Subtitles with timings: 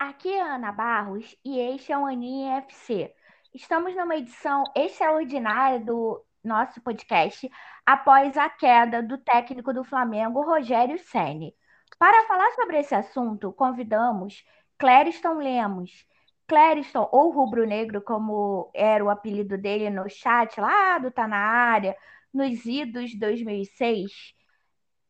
[0.00, 3.14] Aqui é Ana Barros e este é o Aninha FC.
[3.52, 7.50] Estamos numa edição extraordinária do nosso podcast
[7.84, 11.54] após a queda do técnico do Flamengo, Rogério Ceni.
[11.98, 14.42] Para falar sobre esse assunto, convidamos
[14.78, 16.06] Clériston Lemos.
[16.48, 21.36] Clériston, ou Rubro Negro, como era o apelido dele no chat lá do Tá na
[21.36, 21.94] Área,
[22.32, 24.10] nos idos 2006,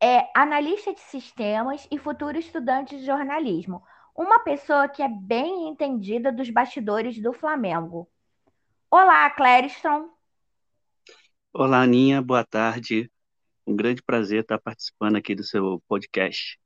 [0.03, 3.85] é analista de sistemas e futuro estudante de jornalismo
[4.21, 8.07] uma pessoa que é bem entendida dos bastidores do Flamengo.
[8.91, 10.11] Olá, Clériston.
[11.55, 13.11] Olá, Aninha, boa tarde.
[13.67, 16.61] Um grande prazer estar participando aqui do seu podcast.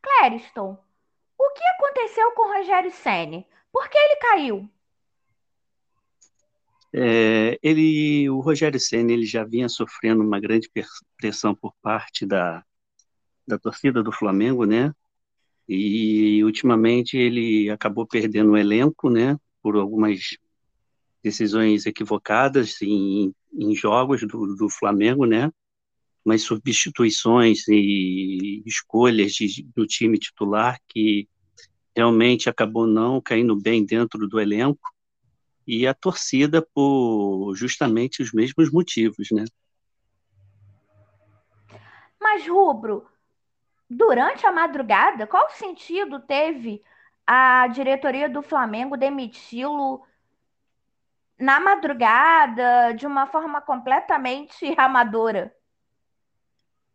[0.00, 0.78] Clériston,
[1.36, 3.44] o que aconteceu com o Rogério Ceni?
[3.72, 4.70] Por que ele caiu?
[6.94, 10.70] É, ele, o Rogério Ceni, ele já vinha sofrendo uma grande
[11.16, 12.64] pressão por parte da,
[13.44, 14.94] da torcida do Flamengo, né?
[15.68, 20.36] E ultimamente ele acabou perdendo o elenco, né, por algumas
[21.22, 25.52] decisões equivocadas em, em jogos do, do Flamengo, né,
[26.24, 31.28] mas substituições e escolhas de, do time titular que
[31.94, 34.88] realmente acabou não caindo bem dentro do elenco
[35.66, 39.44] e a torcida por justamente os mesmos motivos, né?
[42.20, 43.06] Mas Rubro,
[43.88, 46.82] durante a madrugada, qual sentido teve
[47.26, 50.02] a diretoria do Flamengo demiti-lo
[51.38, 55.54] na madrugada, de uma forma completamente amadora?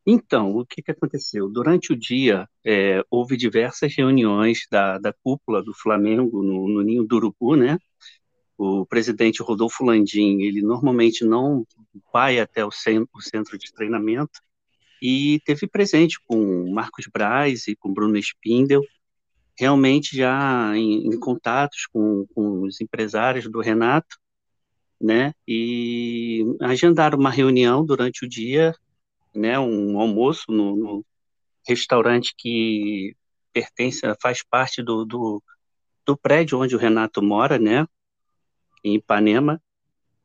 [0.06, 1.50] Então, o que, que aconteceu?
[1.50, 7.06] Durante o dia, é, houve diversas reuniões da, da cúpula do Flamengo no, no Ninho
[7.06, 7.78] do Urubu, né?
[8.58, 11.66] O presidente Rodolfo Landim, ele normalmente não
[12.12, 14.42] vai até o centro, o centro de treinamento,
[15.04, 18.82] e teve presente com Marcos Braz e com Bruno Spindel,
[19.59, 24.18] realmente já em, em contatos com, com, os empresários do Renato,
[25.02, 28.74] né, e agendaram uma reunião durante o dia,
[29.36, 31.06] né, um almoço no, no
[31.68, 33.14] restaurante que
[33.52, 35.44] pertence, faz parte do, do,
[36.06, 37.85] do prédio onde o Renato mora, né,
[38.81, 39.62] em Ipanema,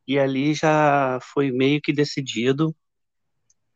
[0.07, 2.73] e ali já foi meio que decidido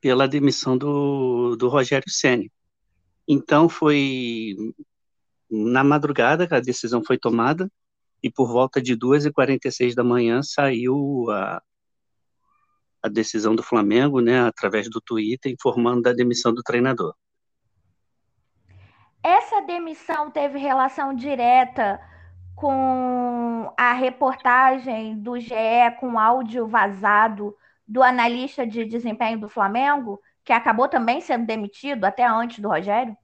[0.03, 2.51] pela demissão do, do Rogério Ceni.
[3.25, 4.53] Então foi
[5.49, 7.71] na madrugada que a decisão foi tomada
[8.21, 11.61] e por volta de 2h46 da manhã saiu a,
[13.01, 17.15] a decisão do Flamengo, né, através do Twitter, informando da demissão do treinador.
[19.23, 21.97] Essa demissão teve relação direta
[22.57, 25.55] com a reportagem do GE
[26.01, 27.55] com áudio vazado
[27.93, 33.15] do analista de desempenho do Flamengo, que acabou também sendo demitido até antes do Rogério?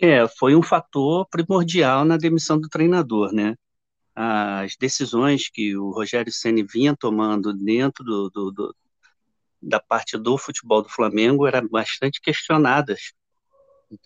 [0.00, 3.56] É, foi um fator primordial na demissão do treinador, né?
[4.14, 8.76] As decisões que o Rogério Ceni vinha tomando dentro do, do, do,
[9.60, 13.12] da parte do futebol do Flamengo eram bastante questionadas,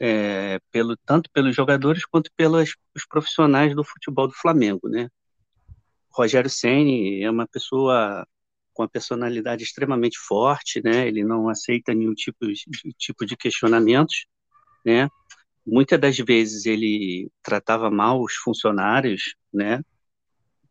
[0.00, 2.74] é, pelo, tanto pelos jogadores quanto pelos
[3.06, 5.10] profissionais do futebol do Flamengo, né?
[6.10, 8.26] Rogério Ceni é uma pessoa
[8.80, 11.06] com a personalidade extremamente forte, né?
[11.06, 12.64] Ele não aceita nenhum tipo de,
[12.96, 14.24] tipo de questionamentos,
[14.82, 15.06] né?
[15.66, 19.84] Muitas das vezes ele tratava mal os funcionários, né?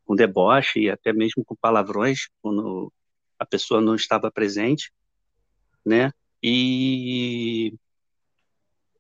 [0.06, 2.92] Com deboche e até mesmo com palavrões quando
[3.38, 4.92] a pessoa não estava presente,
[5.86, 6.12] né?
[6.42, 7.72] E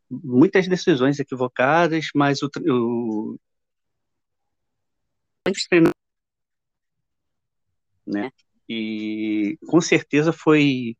[0.08, 3.40] muitas decisões equivocadas, mas o, o
[8.06, 8.32] né?
[8.70, 10.96] E com certeza foi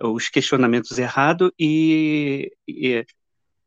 [0.00, 3.04] os questionamentos errados e, e,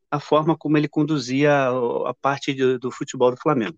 [0.10, 3.78] a forma como ele conduzia a parte do, do futebol do Flamengo.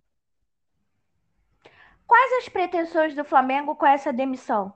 [2.05, 4.73] Quais as pretensões do Flamengo com essa demissão?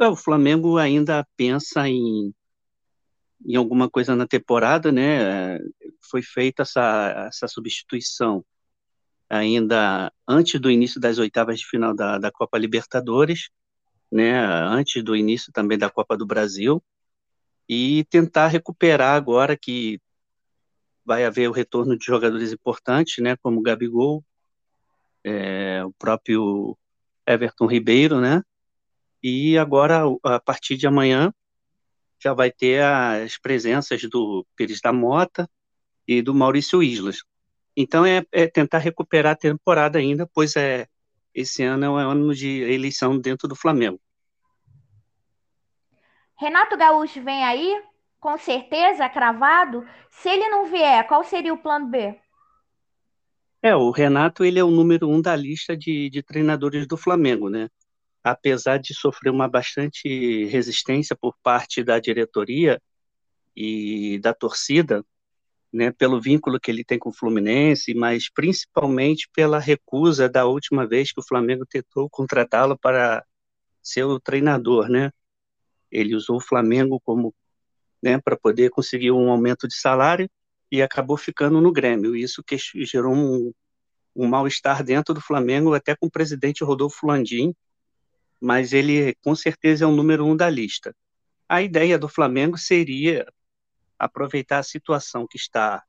[0.00, 2.32] É, o Flamengo ainda pensa em,
[3.44, 5.58] em alguma coisa na temporada, né?
[6.08, 8.44] Foi feita essa, essa substituição
[9.28, 13.50] ainda antes do início das oitavas de final da, da Copa Libertadores,
[14.10, 16.82] né, antes do início também da Copa do Brasil,
[17.68, 20.00] e tentar recuperar agora que
[21.04, 24.24] vai haver o retorno de jogadores importantes, né, como o Gabigol,
[25.24, 26.76] é, o próprio
[27.26, 28.42] Everton Ribeiro, né,
[29.22, 31.32] e agora, a partir de amanhã,
[32.22, 35.50] já vai ter as presenças do Pires da Mota
[36.06, 37.22] e do Maurício Islas,
[37.76, 40.86] então é, é, tentar recuperar a temporada ainda, pois é
[41.34, 44.00] esse ano é um ano de eleição dentro do Flamengo.
[46.38, 47.82] Renato Gaúcho vem aí
[48.18, 49.86] com certeza, cravado.
[50.10, 52.18] Se ele não vier, qual seria o plano B?
[53.62, 57.48] É, o Renato ele é o número um da lista de, de treinadores do Flamengo,
[57.48, 57.68] né?
[58.24, 62.80] Apesar de sofrer uma bastante resistência por parte da diretoria
[63.54, 65.04] e da torcida,
[65.76, 70.86] né, pelo vínculo que ele tem com o Fluminense, mas principalmente pela recusa da última
[70.86, 73.22] vez que o Flamengo tentou contratá-lo para
[73.82, 75.10] ser o treinador, né?
[75.92, 77.34] Ele usou o Flamengo como,
[78.02, 80.30] né, para poder conseguir um aumento de salário
[80.72, 82.16] e acabou ficando no Grêmio.
[82.16, 82.56] Isso que
[82.86, 83.52] gerou um,
[84.14, 87.54] um mal-estar dentro do Flamengo, até com o presidente Rodolfo Landim,
[88.40, 90.96] mas ele com certeza é o número um da lista.
[91.46, 93.26] A ideia do Flamengo seria
[93.98, 95.82] aproveitar a situação que está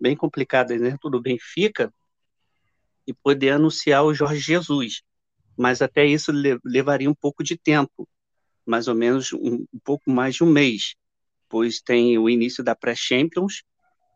[0.00, 1.92] bem complicada dentro do Benfica
[3.06, 5.02] e poder anunciar o Jorge Jesus.
[5.56, 6.32] Mas até isso
[6.64, 8.08] levaria um pouco de tempo,
[8.66, 10.94] mais ou menos um, um pouco mais de um mês,
[11.48, 13.62] pois tem o início da pré-Champions,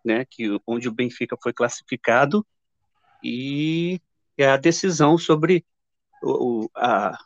[0.04, 2.44] né, que onde o Benfica foi classificado
[3.22, 4.00] e
[4.36, 5.64] é a decisão sobre
[6.22, 7.16] o, a,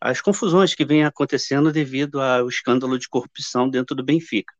[0.00, 4.52] as confusões que vêm acontecendo devido ao escândalo de corrupção dentro do Benfica.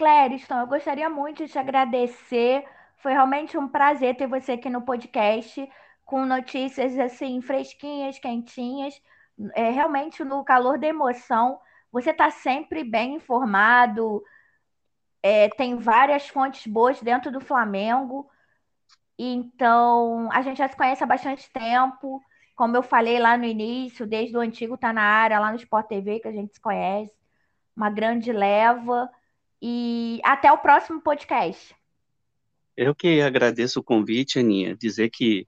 [0.00, 2.64] Clériston, eu gostaria muito de te agradecer.
[3.02, 5.68] Foi realmente um prazer ter você aqui no podcast,
[6.06, 8.98] com notícias assim, fresquinhas, quentinhas,
[9.54, 11.60] é, realmente no calor da emoção.
[11.92, 14.24] Você está sempre bem informado,
[15.22, 18.26] é, tem várias fontes boas dentro do Flamengo.
[19.18, 22.22] Então, a gente já se conhece há bastante tempo.
[22.56, 25.88] Como eu falei lá no início, desde o antigo Tá na área, lá no Sport
[25.88, 27.12] TV, que a gente se conhece.
[27.76, 29.10] Uma grande leva.
[29.60, 31.74] E até o próximo podcast.
[32.76, 34.74] Eu que agradeço o convite, Aninha.
[34.74, 35.46] Dizer que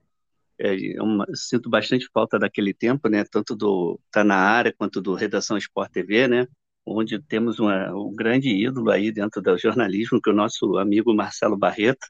[0.59, 3.23] é, uma, sinto bastante falta daquele tempo, né?
[3.23, 6.47] Tanto do Tá na área quanto do Redação Sport TV, né?
[6.85, 11.13] Onde temos uma, um grande ídolo aí dentro do jornalismo, que é o nosso amigo
[11.13, 12.07] Marcelo Barreto.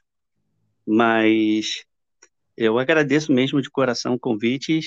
[0.86, 1.84] Mas
[2.56, 4.80] eu agradeço mesmo de coração o convite e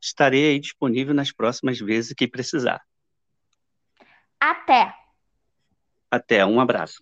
[0.00, 2.82] estarei aí disponível nas próximas vezes que precisar.
[4.38, 5.05] Até!
[6.10, 7.00] Até, um abraço.